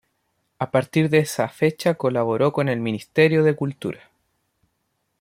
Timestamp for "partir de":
0.71-1.19